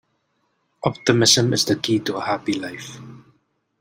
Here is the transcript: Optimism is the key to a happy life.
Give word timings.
Optimism 0.83 1.53
is 1.53 1.65
the 1.65 1.75
key 1.75 1.99
to 1.99 2.17
a 2.17 2.25
happy 2.25 2.53
life. 2.53 2.97